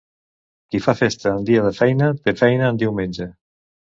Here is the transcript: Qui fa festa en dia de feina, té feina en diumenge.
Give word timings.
Qui 0.75 0.79
fa 0.85 0.95
festa 1.01 1.33
en 1.33 1.43
dia 1.49 1.65
de 1.67 1.73
feina, 1.81 2.09
té 2.23 2.35
feina 2.41 2.71
en 2.73 2.79
diumenge. 2.85 3.31